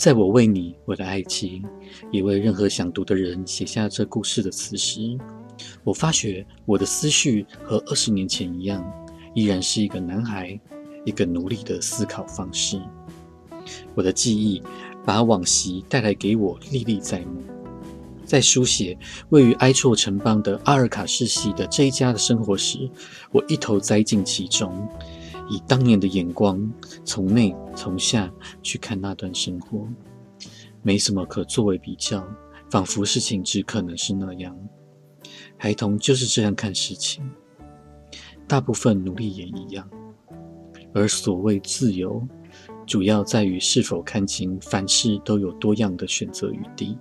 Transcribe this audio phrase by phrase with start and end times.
[0.00, 1.62] 在我为你，我的爱情，
[2.10, 5.14] 也为任何想读的人写下这故事的此时，
[5.84, 8.82] 我发觉我的思绪和二十年前一样，
[9.34, 10.58] 依然是一个男孩，
[11.04, 12.80] 一个奴隶的思考方式。
[13.94, 14.62] 我的记忆
[15.04, 17.42] 把往昔带来给我，历历在目。
[18.24, 18.96] 在书写
[19.28, 22.88] 位于埃措城邦的阿尔卡世系的这一家的生活时，
[23.32, 24.88] 我一头栽进其中，
[25.50, 26.72] 以当年的眼光
[27.04, 28.32] 从内从下
[28.62, 29.86] 去看那段生活，
[30.80, 32.24] 没什么可作为比较，
[32.70, 34.56] 仿佛事情只可能是那样。
[35.56, 37.28] 孩童就是这样看事情，
[38.46, 39.90] 大部分奴隶也一样。
[40.94, 42.26] 而所谓自由，
[42.86, 46.96] 主要在于是否看清凡事都有多样的选择余地。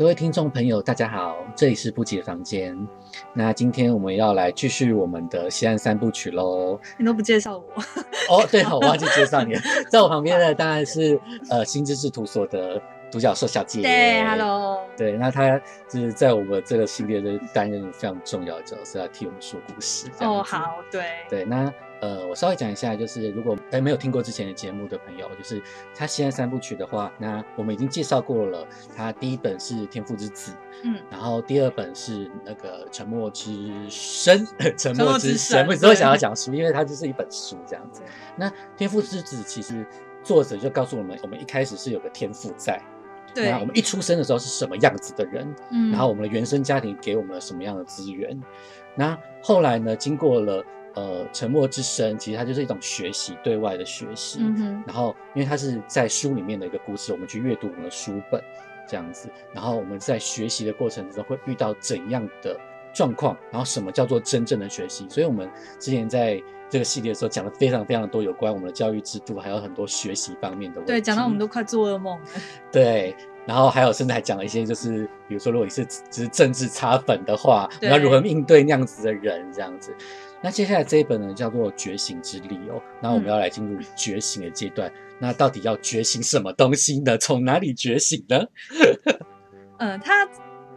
[0.00, 2.74] 各位听众朋友，大家好，这里是不解房间。
[3.34, 6.80] 那今天我们要来继续我们的西安三部曲喽。
[6.96, 7.64] 你都不介绍我
[8.34, 9.60] 哦，对，我忘记介绍你了。
[9.92, 11.20] 在我旁边的当然是
[11.50, 12.80] 呃新知识图所的
[13.12, 13.82] 独角兽小姐。
[13.82, 14.78] 对，Hello。
[14.96, 20.08] 对，那她就是在我们这个系列的担任非常重要的角色，要替我们说故事。
[20.20, 21.04] 哦，好，对。
[21.28, 21.70] 对，那。
[22.00, 25.62] 呃，我稍微讲一下，就是如果哎没有听过之前的节目的朋友，就是
[25.94, 28.66] 他西安三部曲的话，那我们已经介绍过了。
[28.96, 30.52] 他第一本是《天赋之子》，
[30.84, 34.38] 嗯，然后第二本是那个《沉默之声》，
[34.78, 38.00] 沉默之声，我只会想要讲书，因为它就是一本书这样子。
[38.34, 38.48] 那
[38.78, 39.86] 《天赋之子》其实
[40.22, 42.80] 作者就告诉我们，我们一开始是有个天赋在，
[43.34, 48.42] 对，我们一出生的时候是什么样子的人，嗯，然后我们的原生家庭给我们了什么样的资源，
[48.94, 50.64] 那后来呢，经过了。
[50.94, 54.40] 呃，沉默之声其实它就是一种学习，对外的学习。
[54.42, 58.42] 嗯然后，因为它是在书里面的一个故事，我们去阅读我们的书本，
[58.88, 59.28] 这样子。
[59.52, 62.58] 然后我们在学习的过程之中会遇到怎样的
[62.92, 63.36] 状况？
[63.50, 65.06] 然后什么叫做真正的学习？
[65.08, 65.48] 所以我们
[65.78, 70.92] 之前在这个系列的时候讲了非常非常多有关我们的教育制度，还有很多学习方面的问题。
[70.92, 72.24] 对，讲到我们都快做噩梦了。
[72.72, 73.14] 对。
[73.46, 79.50] 然后还有甚至还讲了一些，就是比如说，如果你是只是政治擦粉的话，你要如何应对那样子的人？
[79.50, 79.92] 这样子。
[80.42, 82.80] 那接下来这一本呢，叫做《觉醒之力》哦。
[83.02, 84.90] 那我们要来进入觉醒的阶段。
[85.18, 87.18] 那到底要觉醒什么东西呢？
[87.18, 88.42] 从哪里觉醒呢？
[89.78, 90.26] 嗯， 它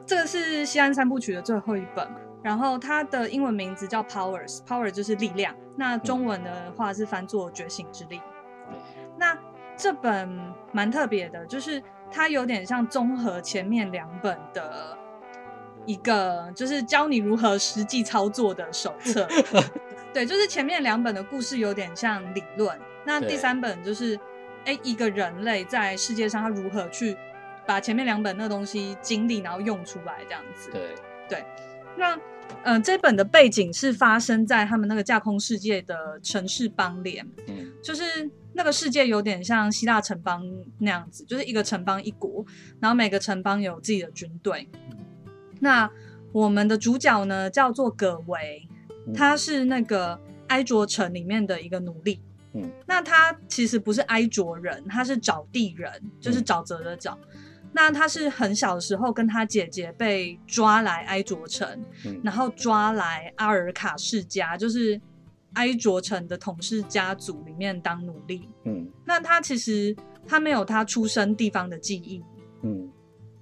[0.06, 2.06] 这个是西安三部曲的最后一本，
[2.44, 5.56] 然后它的英文名字叫 Powers，Power 就是力量。
[5.78, 8.18] 那中文的话是翻作《觉醒之力》。
[9.18, 9.38] 那
[9.78, 10.30] 这本
[10.74, 11.82] 蛮特别的，就是
[12.12, 14.98] 它有点像综合前面两本的。
[15.86, 19.28] 一个就是教你如何实际操作的手册，
[20.14, 24.20] 对，就是前面两本的故事有点像理论，那第三本就是，
[24.66, 27.18] 哎，一个人类在世界上他如何去
[27.66, 30.70] 把前面两本那东西经历然后用出来这样子。
[30.72, 30.96] 对
[31.28, 31.46] 对，
[31.98, 32.18] 那
[32.64, 40.44] 嗯，这本的背景是发生在他们那个架空世界的城市邦联，嗯，就是那个世界有点像希腊城邦
[40.80, 42.46] 那样子，就是一个城邦一国，
[42.80, 44.70] 然后每个城邦有自己的军队。
[45.64, 45.90] 那
[46.34, 48.68] 我们的主角呢，叫做葛维，
[49.16, 52.20] 他是那个埃卓城里面的一个奴隶。
[52.54, 57.18] 嗯，那他其实不是埃卓人，他是沼地人，就是沼泽的沼。
[57.72, 61.66] 那他是很小的时候跟他姐姐被抓来埃卓城，
[62.22, 65.00] 然后抓来阿尔卡世家，就是
[65.54, 68.50] 埃卓城的统治家族里面当奴隶。
[68.66, 69.96] 嗯，那他其实
[70.28, 72.22] 他没有他出生地方的记忆。
[72.64, 72.92] 嗯。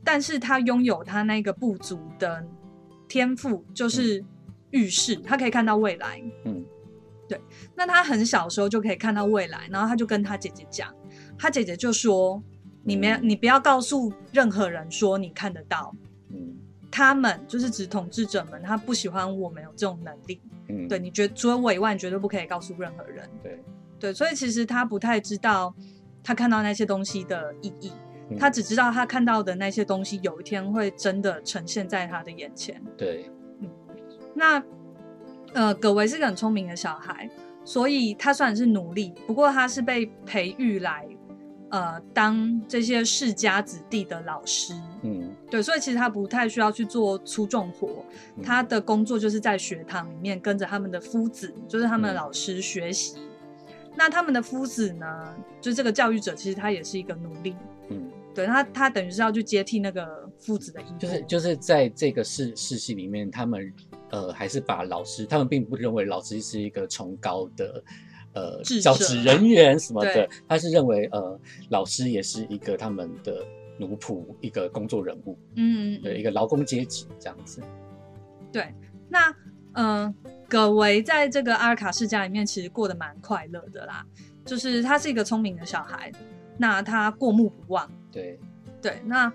[0.04, 2.44] 但是他拥有他那个不足的
[3.08, 4.24] 天赋，就是
[4.72, 6.22] 预示，他可以看到未来。
[6.46, 6.66] 嗯，
[7.28, 7.40] 对。
[7.76, 10.94] 那他很小时候就可以看到未来，然后他就跟他姐姐讲，
[11.38, 12.42] 他姐姐就说
[12.84, 15.94] ：“你没，你不要告诉任何人说你看得到。”
[16.34, 16.56] 嗯，
[16.90, 20.42] 他们就是指统治者们，他不喜欢我们有这种能力。
[20.70, 23.30] 嗯，对，你觉除了我以外，你绝对不可以告诉任何人。
[23.44, 23.60] 对，
[24.00, 25.76] 对，所以其实他不太知道
[26.24, 27.92] 他看到那些东西的意义。
[28.38, 32.82] 他只知道他看到的那些东西，有一天会真的呈现在他的眼前。
[32.98, 33.30] 对，
[33.60, 33.70] 嗯，
[34.34, 34.64] 那
[35.54, 37.30] 呃，葛维是个很聪明的小孩，
[37.64, 41.06] 所以他虽然是奴隶，不过他是被培育来
[41.70, 44.74] 呃当这些世家子弟的老师。
[45.04, 48.06] 嗯，对，所以其实他不太需要去做粗重活，
[48.42, 53.18] 他的工作就是在学堂里面跟着他们的夫子，就是他们的老师学习。
[53.94, 57.56] 那他们的夫子呢，就这个教育者，其实他也是一个奴隶。
[58.32, 58.36] 嗯。
[58.36, 63.74] 对他，他等于是要去接替那个父子的衣服，就是就是在这个世世系里面，他们
[64.10, 67.84] 呃，还是把老师，他们并不认为老师是一个崇高的
[68.34, 71.40] 呃教职人员什么的，他是认为呃
[71.70, 73.46] 老师也是一个他们的
[73.78, 77.62] 奴仆，一个工作人物，嗯，嗯对，一个劳工阶级这样子。
[78.52, 78.74] 对，
[79.08, 79.30] 那
[79.74, 80.16] 嗯、呃
[80.50, 84.06] 葛维在这个阿尔卡世家里面其实过得蛮快乐的啦，
[84.44, 86.12] 就是他是一个聪明的小孩，
[86.58, 88.40] 那他过目不忘，对，
[88.82, 89.32] 对，那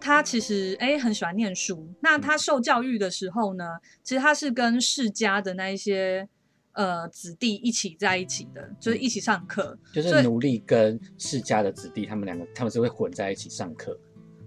[0.00, 1.88] 他其实哎很喜欢念书。
[2.00, 3.64] 那他受教育的时候呢，
[4.02, 6.28] 其实他是跟世家的那一些
[6.72, 9.76] 呃子弟一起在一起的，就是一起上课。
[9.92, 13.98] 就是奴隶跟世家的子弟，他们两个他们是会混在一起上课。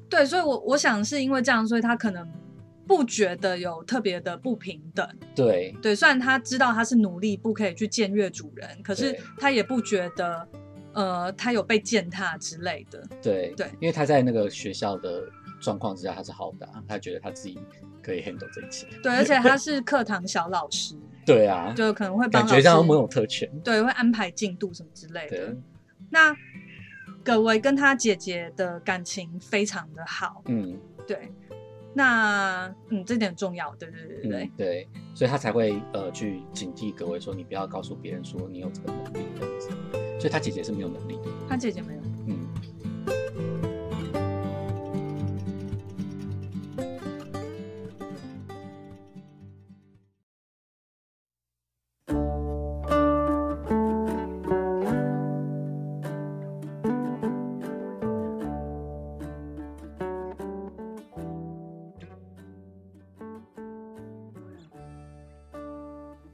[0.10, 2.28] 对，所以我我想是因为这样，所以他可能
[2.86, 5.08] 不觉得有特别的不平等。
[5.34, 10.48] 对，对，虽然他知道他是奴隶，不可以去僭越主人，可是他也不觉得
[10.94, 13.04] 呃他有被践踏之类的。
[13.22, 15.24] 对对因为他在那个学校的
[15.62, 17.60] 状况之下，他是好的啊、他觉得他自己
[18.02, 18.88] 可以 handle 这一切。
[19.04, 20.96] 对，而且他是课堂小老师，
[21.26, 23.50] 对啊，就可能会帮感老师觉像某种特权。
[23.64, 25.56] 对会安排进度什么之类的。，
[26.10, 26.36] 那
[27.24, 31.32] 葛维跟他姐姐的感情非常的好，嗯对。
[31.94, 34.44] 那嗯，这点重要，对对对对对。
[34.46, 39.26] 嗯对，所以他才会呃去警惕各位说，你不要告诉别人说你有这个能力。
[40.22, 41.24] 所以他姐姐是没有能力的。
[41.50, 42.00] 他姐姐没有。
[42.28, 42.38] 嗯，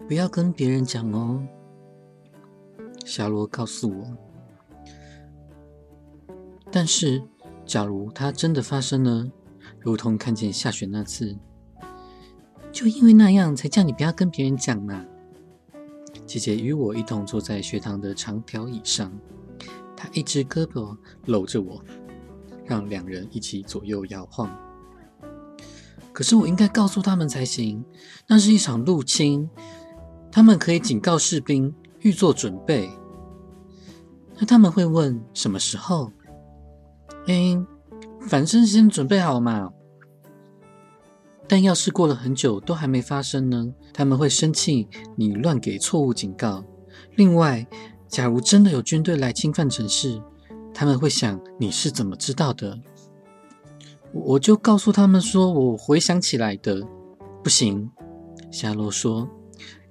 [0.05, 1.41] 不要跟别人讲哦。
[3.17, 4.15] 夏罗告诉我。
[6.71, 7.23] 但是，
[7.65, 9.27] 假如它真的发生了？
[9.79, 11.35] 如同看见下雪那次，
[12.71, 15.03] 就因为那样才叫你不要跟别人讲嘛。
[16.27, 19.11] 姐姐与我一同坐在学堂的长条椅上，
[19.95, 21.83] 她一只胳膊搂着我，
[22.65, 24.55] 让两人一起左右摇晃。
[26.13, 27.83] 可是我应该告诉他们才行，
[28.27, 29.49] 那是一场入侵，
[30.31, 32.91] 他们可以警告士兵预做准备。
[34.39, 36.11] 那他们会问什么时候？
[37.27, 37.65] 嗯，
[38.21, 39.71] 反正先准备好嘛。
[41.47, 43.73] 但要是过了很久都还没发生呢？
[43.93, 46.63] 他们会生气你乱给错误警告。
[47.15, 47.65] 另外，
[48.07, 50.21] 假如真的有军队来侵犯城市，
[50.73, 52.77] 他们会想你是怎么知道的？
[54.11, 56.85] 我我就告诉他们说我回想起来的。
[57.43, 57.89] 不行，
[58.51, 59.29] 夏洛说，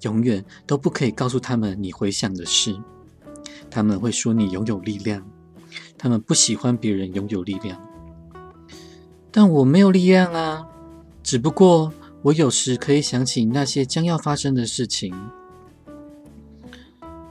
[0.03, 2.79] 永远都不可以告诉他们你回想的事。
[3.77, 5.23] 他们会说你拥有力量，
[5.99, 7.79] 他们不喜欢别人拥有力量。
[9.31, 10.67] 但我没有力量啊，
[11.23, 11.93] 只不过
[12.23, 15.15] 我有时可以想起那些将要发生的事情。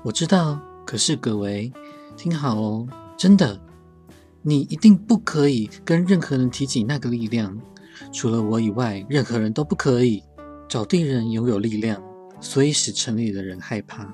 [0.04, 1.74] 我知道，可是葛维，
[2.16, 2.88] 听好哦，
[3.18, 3.60] 真的，
[4.44, 7.60] 你一定不可以跟任何人提起那个力量，
[8.14, 10.22] 除了我以外，任何人都不可以。
[10.70, 12.00] 找地人拥有力量，
[12.40, 14.14] 所以使城里的人害怕。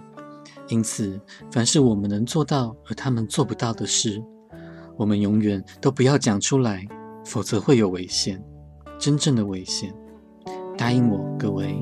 [0.72, 1.20] 因此，
[1.52, 4.24] 凡是我们能做到而他们做不到的事，
[4.96, 6.88] 我们永远都不要讲出来，
[7.26, 8.42] 否则会有危险，
[8.98, 9.94] 真正的危险。
[10.78, 11.76] 答应我，各位。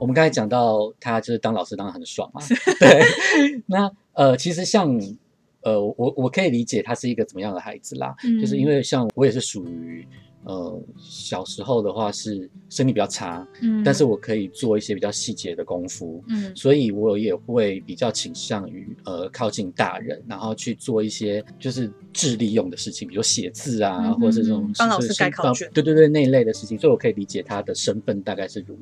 [0.00, 2.40] 我们刚才讲到，他就是当老师当的很爽嘛。
[2.80, 3.02] 对，
[3.66, 4.98] 那呃，其实像
[5.68, 8.40] 呃，我我可以理解他是一个怎么样的孩子啦，嗯。
[8.40, 10.06] 就是因为像我也是属于
[10.44, 25.68] 呃小时候的话是身体比较差，嗯但是我可以做一些比较细节的功夫，嗯所以我也会比较倾向于呃靠近大人，然后去做一些就是智力用的事情，比如写字啊，嗯或者是这种嗯帮老师改考卷。
[25.74, 28.78] 对对对那一类的事情，所以我可以理解他的身份大概是如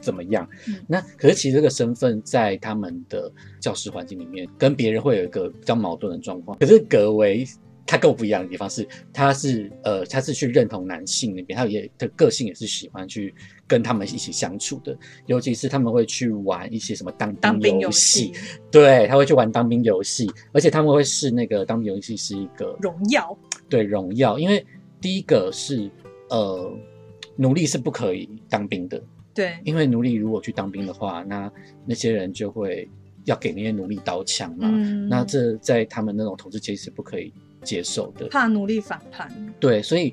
[0.00, 0.48] 怎么样。
[0.66, 0.76] 嗯。
[0.88, 3.30] 那可是其实这个身份在他们的
[3.60, 6.58] 教师环境里面，跟别人会有一个比较矛盾的状况。
[6.58, 7.46] 可是格维
[7.86, 13.34] 他跟我不一样的地方是，他是呃，他是去认同男性那边，他也的个性也是喜欢去
[13.66, 18.26] 跟他们一起相处的，尤其是他们会去玩一些什么当当兵游游戏。
[18.26, 18.32] 戏、
[18.70, 23.36] 对，他会去玩当兵游戏，而且他们会视那个当兵游戏是一个荣耀，
[23.68, 24.64] 对荣耀，因为
[25.00, 25.90] 第一个是
[26.28, 26.72] 呃，
[27.34, 29.02] 奴隶是不可以当兵的，
[29.34, 31.50] 对，因为奴隶如果去当兵的话，那
[31.86, 32.88] 那些人就会
[33.24, 37.32] 要给那些奴隶刀枪嘛，嗯，那这在他们那种统治阶级是不可以
[37.62, 38.26] 接受的。
[38.28, 40.12] 怕奴隶反叛，对，所以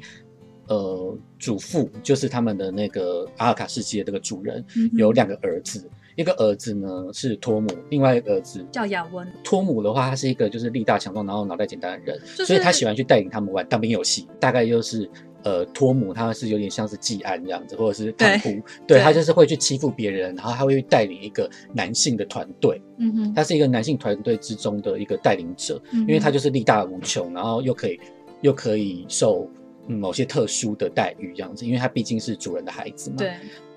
[0.68, 9.26] 呃，祖父就是他们的那个阿尔卡世界这个主人，有两个儿子，一个儿子呢是托姆，另外一个儿子叫亚温。
[9.44, 14.28] 托姆的话，他是一个就是力大强壮，然后脑袋简单的人，所以他喜欢去带领他们玩当兵游戏。
[14.40, 15.10] 大概就是
[15.48, 22.82] 呃，托姆他是有点像是季安这样子，或者是汤普，对他就是会去欺负别人，然后他会去带领一个男性的团队。
[22.98, 28.00] 嗯哼，他是一个男性团队之中的一个带领者，因为他就是力大无穷，然后又可以
[28.42, 29.50] 又可以受。
[29.90, 33.16] 某些特殊的待遇这样子，因为他毕竟是主人的孩子嘛。
[33.20, 33.32] 对。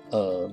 [0.09, 0.51] 呃，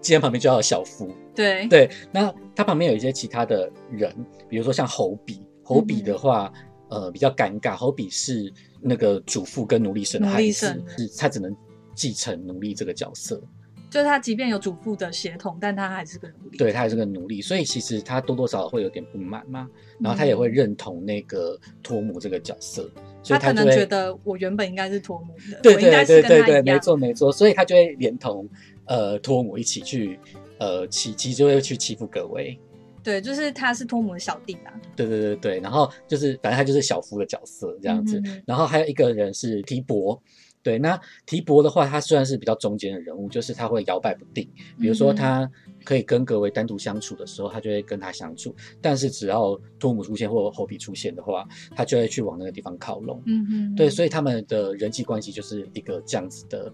[0.00, 1.08] 既然旁边就要有小夫。
[1.36, 1.68] 对。
[1.68, 1.88] 对。
[2.10, 4.12] 那他旁边有一些其他的人，
[4.48, 5.40] 比如说像侯比。
[5.62, 6.52] 侯比的话，
[6.90, 7.76] 呃，比较尴尬。
[7.76, 11.54] 侯比是那个主妇跟奴隶生的孩子，是他只能
[11.94, 13.40] 继承奴隶这个角色。
[13.88, 16.56] 就是他即便有主妇的血统，但他还是个奴隶。
[16.56, 19.68] 对他还是个奴隶，所以其实他多多少少会有点不满嘛。
[20.00, 22.90] 然后他也会认同那个托姆这个角色。
[23.22, 28.48] 所以他可能觉得我原本应该是托姆的，对对对对对，没错没错，所以他就会连同
[28.86, 30.18] 呃托姆一起去
[30.58, 32.58] 呃欺，其实就会去欺负葛威。
[33.02, 34.72] 对，就是他是托姆的小弟啊。
[34.96, 40.20] 对对对对，然后就是反正他就是小夫的角色这样子，然后还有一个人是提伯。
[40.64, 44.48] 对，那提伯的话，他虽然是比较中间的人物，就是他会摇摆不定。
[44.78, 45.50] 比如说，他
[45.84, 51.44] 可以跟格维单独相处的时候，他就会跟他相处；但是只要托姆出现或侯比出现的话，
[51.74, 53.20] 他就会去往那个地方靠拢。
[53.26, 56.72] 嗯嗯，对，所以他们的人际关系就是一个这样子的。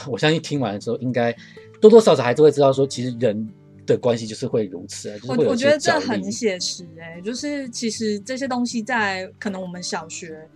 [0.10, 1.34] 我相信听完之后，应该
[1.80, 3.48] 多多少少还是会知道说，其实人
[3.86, 5.18] 的关系就是会如此。
[5.26, 10.46] 我我觉得这很写实哎，就是其实这些东西在可能我们小学。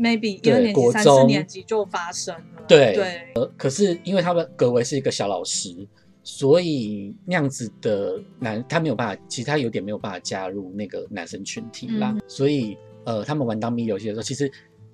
[0.00, 2.62] maybe 一二年级、三四年级就发生了。
[2.68, 5.74] 对对，呃，可是因为他们格维是一个小老师，
[6.22, 12.16] 所以那样子的男他没有办法，其实他有点没有办法加入那个男生群体啦。
[12.28, 14.44] 所以呃，他们玩当兵游戏的时候，其实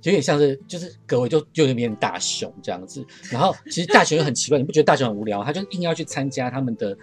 [0.05, 3.07] 有点像是就是格维就就有点大雄这样子。
[3.31, 5.45] 然后其实大雄又很奇怪，你不觉得大雄很无聊？
[5.45, 6.97] 他就硬要去参加他们的。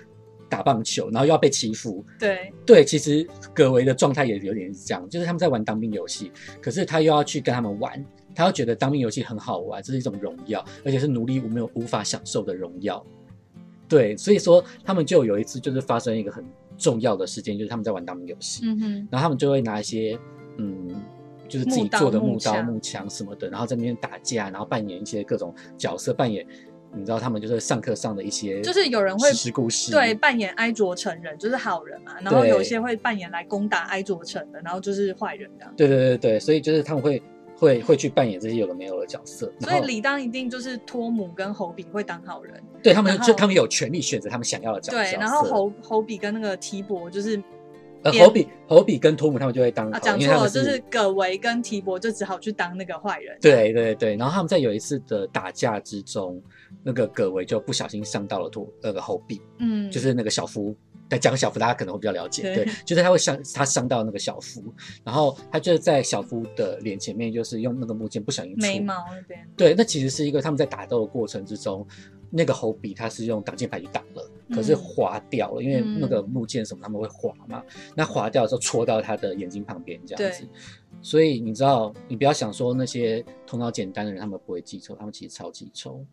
[0.51, 2.03] 打棒球，然后又要被欺负。
[2.19, 6.29] 对对，其实葛维的状态也有点是这样，就是他们在玩当兵游戏，
[6.61, 8.05] 可是他又要去跟他们玩，
[8.35, 13.01] 他又觉得当兵游戏很好玩，这是一种荣耀，而且是奴隶无没有无法享受的荣耀。
[13.87, 16.43] 对，所以说他们就有一次就是发生一个很
[16.77, 20.19] 重要的事件，就是他们在玩当兵游戏，嗯哼，然后他们就会拿一些
[20.57, 21.01] 嗯，
[21.47, 26.45] 就是自己做的木刀、木枪什么的，然后在那边打架，然后扮演一些各种角色，扮演。
[26.93, 32.19] 你知道他们就是上课上的一些，就是有人会故事，对，扮演埃卓城人，就是好人嘛。
[32.21, 35.65] 然后有一些会扮演来攻打埃卓城的，然后就是坏人的。
[35.75, 37.21] 对对对对，所以就是他们会
[37.55, 39.51] 会会去扮演这些有的没有的角色。
[39.59, 42.61] 所以李当一定就是托姆跟侯比会当好人。
[42.83, 44.97] 对他们就他们有权利选择他们想要的角色。
[44.97, 47.41] 对，然后侯侯比跟那个提伯就是。
[48.03, 53.37] 呃，侯比侯比跟托姆他们就会当，啊，讲错了，就是葛维跟提伯就只好去当那个坏人。
[53.39, 56.41] 对对对，然后他们在有一次的打架之中，
[56.83, 60.75] 那个葛维就不小心伤到了托那个侯比，嗯，就是那个小夫，
[61.09, 64.63] 在讲小夫大家可能会比较了解，对，就是他会伤他伤到那个小夫，
[65.03, 71.85] 然后他就在小夫的脸前面，就是用那个木剑不小心眉毛那边，对，那其实是一个他们在打斗的过程之中。
[72.33, 77.63] 那个侯比他是用挡箭牌去挡了，可是划掉了，因为那个木剑什么他们会划嘛，
[77.95, 80.45] 那划掉的时候戳到他的眼睛旁边这样子，
[81.01, 86.05] 所以你知道，你不要想说那些头脑简单的人他们不会记仇，他们其实超记仇，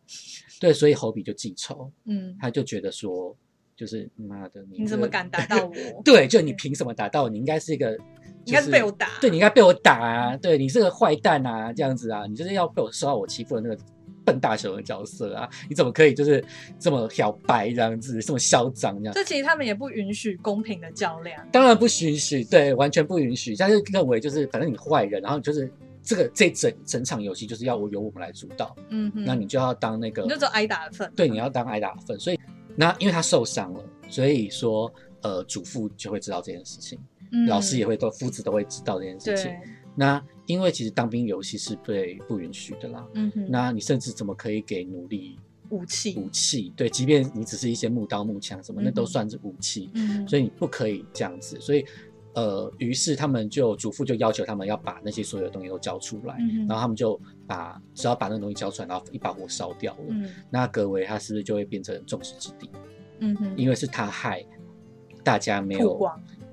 [0.61, 3.37] 对，所以侯比就记仇，嗯，他就觉得说，
[3.77, 6.03] 就是妈的，你怎么敢打到 我？
[6.05, 7.29] 对，就你凭什么打到我？
[7.29, 7.97] 你应该是一个，
[8.45, 13.83] 应该是被我打，对你应该被我打啊，对你是个坏蛋啊，这样子啊，你就是要被我受到我欺负的那个。
[14.29, 16.45] 笨大雄的角色啊，你怎么可以就是
[16.79, 19.15] 这么小白这样子，这么嚣张这样？
[19.15, 23.57] 这其实他们也不允许公平的较量，当然不允许，对，完全不允许。
[23.57, 32.21] 但是认为就是反正你坏人，然后就是这个这整整场游戏就是要我由我们来主导，嗯，那你就要当那个，你就做挨打的份，对，你要当挨打的份。
[32.21, 32.39] 所以
[32.77, 34.93] 那因为他受伤了，所以说
[35.23, 36.99] 呃，主父就会知道这件事情，
[37.47, 39.51] 老师也会都父子都会知道这件事情。
[39.99, 45.37] 那因为其实当兵游戏是被不允许的啦，嗯哼，那你甚至怎么可以给奴隶
[45.71, 46.15] 武器？
[46.17, 51.59] 武器对，即便你只是一些木刀木枪什么，那都算是武器，嗯，所以你不可以这样子。
[51.61, 51.85] 所以
[52.35, 56.39] 呃，于是他们就祖父就要求他们要把那些所有的东西都交出来，
[56.69, 62.71] 然后他们就把只要把那个东西交出来，然后一把火烧掉了，嗯，那格维他是不是就会变成众矢之的？
[63.19, 64.47] 嗯哼，因为是他害
[65.25, 65.99] 大家没有。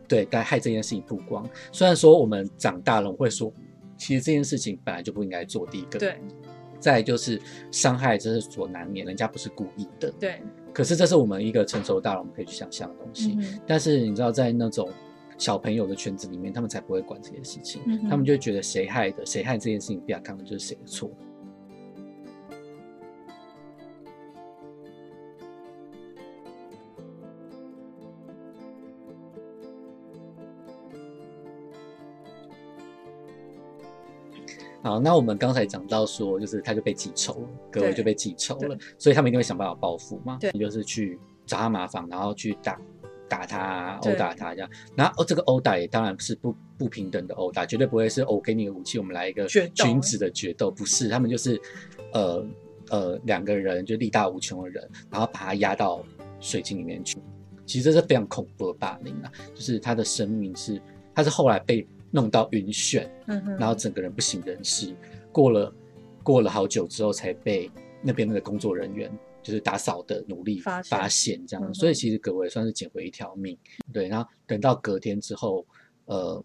[0.08, 1.48] 对，该害这件事情曝光。
[1.72, 3.52] 虽然说我们长大了会说，
[3.98, 5.66] 其实这件事情本来就不应该做。
[5.68, 6.16] 第一个，对。
[6.78, 10.12] 再就是伤害，这是所难免，人家不是故意的。
[10.20, 10.42] 对。
[10.72, 13.38] 可是这是我们一个成熟大人我们可以去想象的东西。
[13.66, 14.88] 但是你知道，在那种
[15.38, 17.82] 小朋友的圈子里面，他们才不会管这些事情。
[18.10, 21.10] 他们就觉得谁害的，谁害这件事情，不要看的就是谁的错。
[34.86, 42.80] 好，那我们刚才讲到说，就是他就被记仇了，葛维对就被记仇了，所以他们一定会想办法报复嘛，对就是去找他麻烦，然后去打
[43.28, 44.70] 打他、殴打他这样。
[44.96, 51.60] 然后哦，这个殴打也当然是不不平等的殴打，绝对不会是哦，我给你个武器，我们来一个君子的决斗，不是，他们就是
[52.14, 52.46] 呃
[52.92, 56.06] 呃两个人就力大无穷的人，然后把他压到
[56.40, 57.18] 水晶里面去。
[57.66, 60.80] 其实这是非常恐怖的霸凌啊，就是他的生命是，
[61.16, 64.96] 他是后来被弄到晕眩，嗯哼，然后整个人不省人事，
[65.32, 65.74] 过了
[66.24, 67.70] 过了好久之后才被
[68.02, 69.12] 那边的工作人员，
[69.44, 73.58] 就是打扫的努力发现这样，嗯所以其实葛维算是捡回一条命。
[73.92, 75.66] 对，然后等到隔天之后，
[76.06, 76.44] 呃，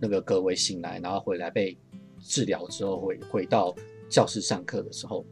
[0.00, 1.76] 那个葛维醒来，然后回来被
[2.20, 3.74] 治疗之后，回回到
[4.08, 5.24] 教室上课的时候。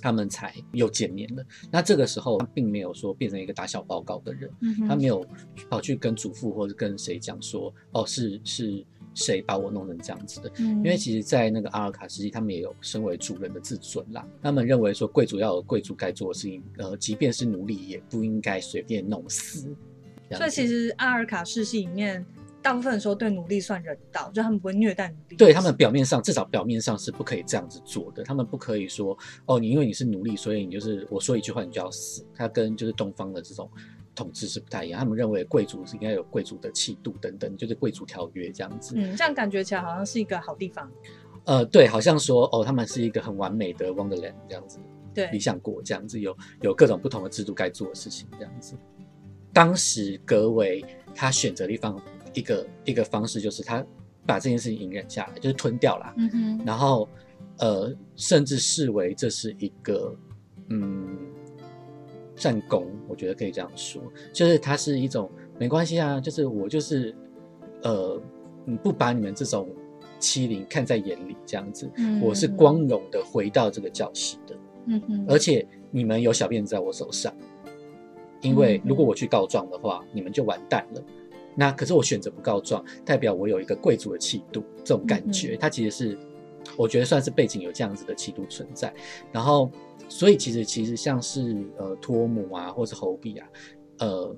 [0.00, 1.44] 他们才又见面了。
[1.70, 5.24] 那这个时候，他并没有说变成一个打小报告的人，嗯他没有
[5.68, 10.50] 跑去跟祖父或者跟谁讲说，哦，是是谁把我弄成这样子的。
[10.58, 14.26] 因因为其实，在那个阿尔卡时期，他们也有身为主人的自尊啦。
[14.42, 19.74] 他们认为说，贵族要有贵族该做的事情，呃，即便是奴隶，也不应该随便弄死。
[20.32, 22.24] 所以其实阿尔卡世系里面，
[22.62, 25.36] 大部分的时候对奴隶算人道，就他们不会虐待奴隶。
[25.36, 28.22] 对他们表面上，至少表面上是不可以这样子做的。
[28.22, 32.24] 他们不可以说，哦，你因为你是奴隶，所以你就是我说一句话你就要死。
[32.34, 33.70] 他跟就是东方的这种
[34.14, 34.98] 统治是不太一样。
[34.98, 38.94] 他们认为贵族是应该有贵族的气度等等，就是贵族条约这样子。
[38.96, 40.90] 嗯，这样感觉起来好像是一个好地方。
[41.44, 44.78] 呃，对，好像说哦，他们是一个很完美的 Wonderland 这样子。
[45.14, 48.74] 对理，想国这样子，有有各种不同的制度该做的事情这样子。
[49.52, 52.00] 当时格维他选择的一方
[52.34, 53.84] 一个一个方式，就是他
[54.26, 57.08] 把这件事情隐忍下来，就是吞掉了，嗯哼，然后
[57.58, 60.14] 呃，甚至视为这是一个
[60.68, 61.08] 嗯
[62.36, 64.02] 战功，我觉得可以这样说，
[64.32, 67.14] 就是它是一种没关系啊，就是我就是
[67.82, 68.20] 呃，
[68.66, 69.68] 嗯不把你们这种
[70.18, 72.20] 欺凌看在眼里，这样子，嗯。
[72.20, 74.56] 我是光荣的回到这个教室的。
[74.86, 77.34] 嗯哼，而且你们有小辫子在我手上，
[78.40, 81.02] 因为嗯如果我去告状的话，你们就完蛋了。
[81.56, 86.18] 那可是我选择不告状，代表我有一个贵族的气度，这种感觉，嗯它其实是
[86.76, 88.92] 我觉得算是背景有这样子的气度存在。
[89.32, 89.70] 然后，
[90.08, 93.48] 所以其实其实像是呃托姆啊，或是侯比啊，
[93.98, 94.36] 呃，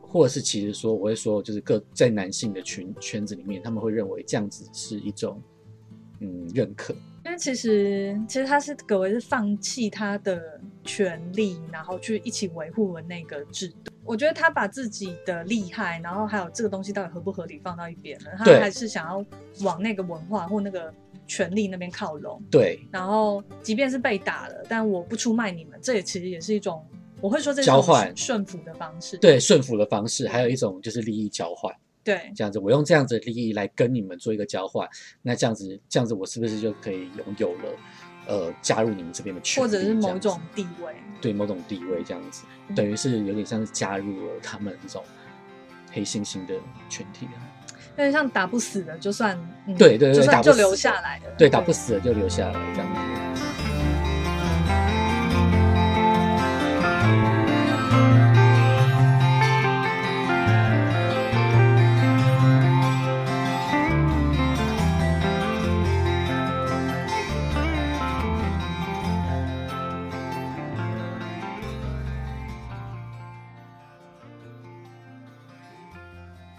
[0.00, 5.40] 或者是其实说我会说，就是各在男性的群圈子里面，他们会认为这样子是一种
[6.20, 6.94] 嗯认可。
[7.24, 10.40] 因为其实其实他是葛维是放弃他的
[10.88, 13.92] 权利，然后去一起维护了那个制度。
[14.04, 19.22] 我觉得他把自己的厉害，然后还有这个东西到底合不合理放到一边了，他还是想要
[19.60, 20.90] 往那个文化或那个
[21.26, 22.42] 权力那边靠拢。
[22.50, 26.82] 对，然后即便是被打了，但我不出卖你们，这也其实也是一种，
[27.20, 29.18] 我会说这交换顺服的方式。
[29.18, 31.70] 对顺服的方式，还有一种就是利益交换。
[32.02, 34.88] 对这样子，我用这样子的利益来跟你们做一个交换，
[35.20, 37.64] 那这样子，这样子我是不是就可以拥有了，
[38.28, 40.94] 呃，加入你们这边的权利，或者是某种地位。
[41.20, 45.02] 对某种地位这样子，嗯等于是有点像是加入了他们这种
[45.90, 46.54] 黑猩猩的
[46.88, 47.42] 群体啊。
[47.96, 49.36] 有点像打不死的，就算、
[49.66, 51.24] 嗯、对对对就算就留下来了。
[51.36, 53.47] 对，打不死的就留下来这样子。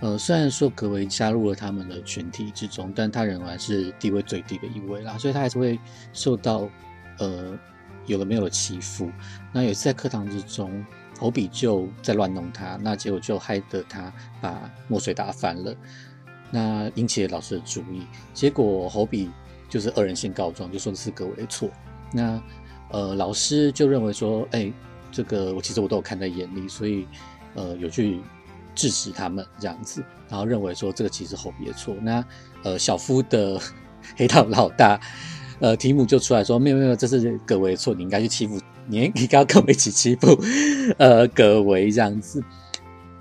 [0.09, 5.79] 呃，虽然说格维加入了他们的群体之中，但他仍然是地位最低的一位啦，所以他还是会
[6.13, 6.67] 受到
[7.19, 7.57] 呃
[8.07, 9.11] 有的没有的欺负。
[9.53, 10.83] 那有一次在课堂之中，
[11.19, 15.75] 侯比就在乱弄他，那结果就害得他把墨水打翻了，
[16.49, 18.07] 那引起了老师的注意。
[18.33, 19.29] 结果侯比
[19.67, 21.69] 就是恶人先告状，就说是格维的错。
[22.11, 22.41] 那
[22.89, 24.73] 呃老师就认为说，哎、
[25.11, 27.05] 这个我其实我都有看在眼里，所以
[27.53, 28.21] 呃有去
[28.75, 31.95] 制止他们这样子，然后认为说这个其实侯比的错。
[32.01, 32.23] 那
[32.63, 33.59] 呃小夫的
[34.15, 34.99] 黑道老大
[35.59, 40.39] 呃提姆就出来说，没有没有，这是葛维的错，你应该去欺负，你你应该要跟我一起欺负
[40.97, 42.43] 呃葛维这样子。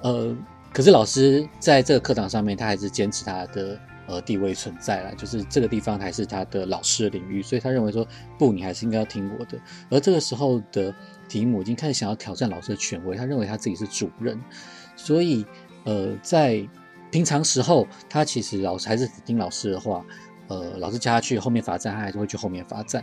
[0.03, 0.35] 呃，
[0.73, 8.07] 可是老师在这个课堂上面，他还是坚持他的呃地位存在啦，就是这个地方还是他的老师的领域，所以他认为说
[8.39, 9.59] 不，你还是应该要听我的。
[9.91, 10.95] 而这个时候的
[11.29, 14.41] 提姆已经开始想要挑战老师的权威，他认为他自己是主任，
[14.99, 15.47] 所以
[15.85, 16.69] 呃，在
[17.11, 20.05] 平常时候，他其实老师还是听老师的话，
[20.49, 23.03] 呃，老师叫他去后面罚站，他还是会去后面罚站。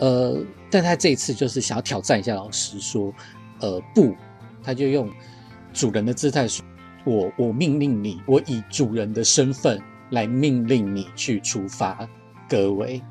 [0.00, 3.12] 呃，但他这一次就是想要挑战一下老师，说，
[3.60, 4.14] 呃，不，
[4.62, 5.08] 他就用
[5.72, 6.64] 主人的姿态说，
[7.04, 12.08] 我我命令你，我以主人的身份来命令你去处罚
[12.48, 13.02] 各位。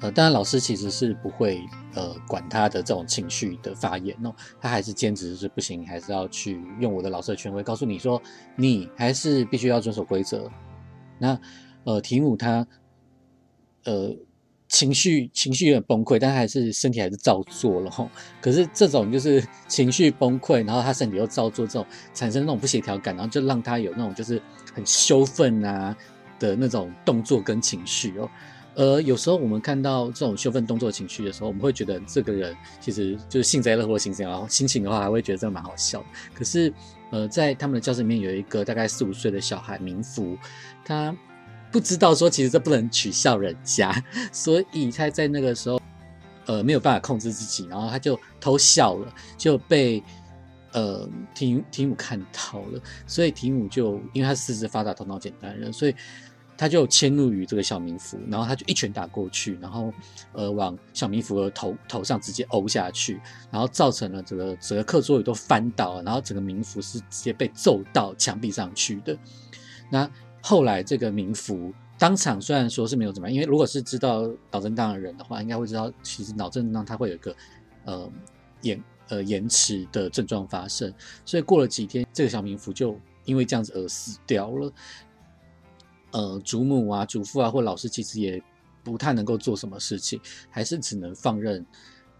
[0.00, 1.60] 呃，当然老师其实是不会
[1.94, 8.22] 呃管他的这种情绪的发言哦，他还是坚持是不行，还是要去用我的老师的权威告诉你说，
[8.54, 10.48] 你还是必须要遵守规则。
[11.18, 11.36] 那
[11.84, 12.64] 呃，提姆他
[13.84, 14.14] 呃
[14.68, 17.90] 情绪情绪有点崩溃，但还是身体还是照做了。
[18.40, 21.84] 可是这种就是 情绪崩溃，然后他身体又照做，这种
[22.14, 24.40] 产生那种不协调感，然后就让他有那种就是
[24.72, 25.96] 很羞愤啊
[26.38, 28.30] 的那种动作跟情绪哦。
[28.78, 36.00] 呃，有时候我们看到这种羞愤动作情绪的时候，我们会觉得这个人其实就是幸灾乐祸、心情然后心情的话，还会觉得这蛮好笑。
[36.32, 36.72] 可是，
[37.10, 40.38] 呃，在他们的教室里面有一个大概四五岁的小孩明福，
[40.84, 41.12] 他
[41.72, 43.92] 不知道说其实这不能取笑人家，
[44.30, 45.80] 所以他在那个时候，
[46.46, 50.00] 呃，没有办法控制自己，然后他就偷笑了，就被
[50.70, 55.94] 呃提提姆看到了，所以提姆就因为他四肢发达、头脑简单人，所以。
[56.58, 59.92] 他就迁怒于这个小民福，然后他就一拳打过去，然后
[60.32, 69.16] 呃往小民福的头头上直接殴下去，然后造成了这个整个课桌椅都翻倒，然后整个民福是直接被揍到墙壁上去的。
[69.88, 70.10] 那
[70.42, 77.36] 后来这个民福当场虽然说是没有怎么样，因为如果是知道脑震荡的人的话，应该会知道其实脑震荡它会有一个
[77.84, 78.10] 呃
[78.62, 80.92] 延呃延迟的症状发生，
[81.24, 84.72] 所以过了几天，这个小民福就因为这样子而死掉了。
[86.10, 88.42] 呃，祖母啊、祖父啊，或老师其实也
[88.82, 91.64] 不太能够做什么事情，还是只能放任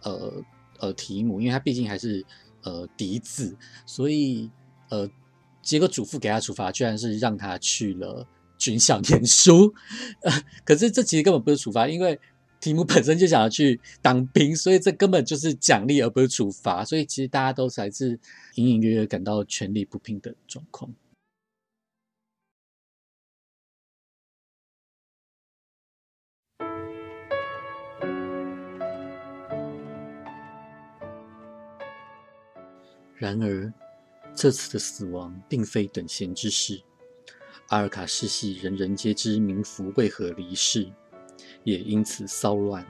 [0.02, 0.32] 呃
[0.78, 2.24] 呃提姆，因为他毕竟还是
[2.62, 4.50] 呃嫡子，所以
[4.90, 5.08] 呃，
[5.62, 8.26] 结果祖父给他处罚，居然是让他去了
[8.58, 9.72] 军校念书。
[10.22, 10.32] 呃，
[10.64, 12.20] 可是这其实根本不是处罚，因为
[12.60, 16.84] 提姆本身就想要去当兵，所以这根本就是奖励而不是处罚。
[16.84, 18.18] 所以其实大家都才是
[18.56, 20.92] 隐隐约约感到权力不平等状况。
[33.18, 33.72] 然而，
[34.32, 36.80] 这次的死亡并非等闲之事。
[37.66, 40.88] 阿尔卡世系人人皆知冥福为何离世，
[41.64, 42.86] 也因此骚乱。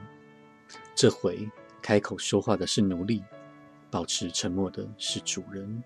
[0.93, 1.49] 这回
[1.81, 3.23] 开口说话的是奴隶，
[3.89, 5.83] 保持沉默的是主人。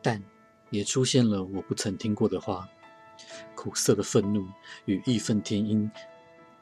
[0.00, 0.22] 但
[0.70, 2.68] 也出现了我不曾听过的话：
[3.56, 4.46] 苦涩的愤怒
[4.84, 5.90] 与义愤填膺，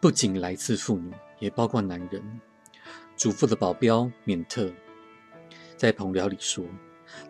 [0.00, 2.40] 不仅来自妇女，也包括男人。
[3.16, 4.72] 祖父的保镖缅特。
[5.76, 6.64] 在棚僚里说，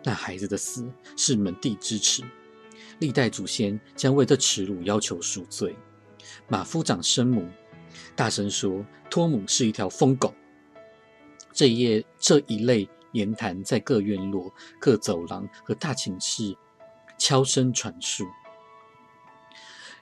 [0.03, 2.23] 那孩子的死是门第之耻，
[2.99, 5.75] 历代祖先将为这耻辱要求赎罪。
[6.47, 7.47] 马夫长生母
[8.15, 10.33] 大声说，托姆是一条疯狗。
[11.51, 16.55] 这一夜，这一类言谈在各院落、各走廊和大寝室
[17.17, 18.25] 悄声传述。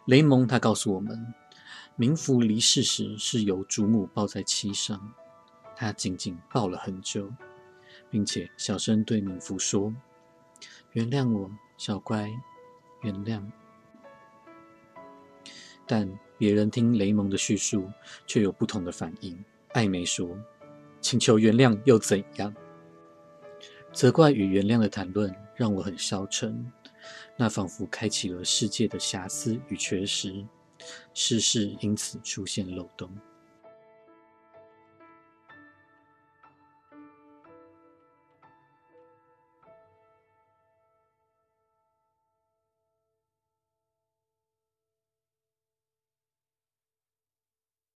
[0.06, 1.34] 雷蒙他告诉我们，
[1.98, 5.14] 冥福离世时是由祖母抱在膝上，
[5.76, 7.32] 他紧紧抱了很久。
[8.14, 9.92] 并且小声对冥福说
[10.94, 12.30] ：“原谅我，小乖，
[13.02, 13.44] 原谅。”
[15.88, 17.90] 但别人听雷蒙的叙述，
[18.28, 19.44] 却有不同的反应。
[19.70, 20.30] 艾梅说
[21.02, 22.56] ：“请求原谅又怎样？”
[23.92, 26.72] 责怪与原谅的谈论让我很消沉，
[27.36, 30.46] 那仿佛开启了世界的瑕疵与缺失，
[31.16, 33.10] 世事因此出现漏洞。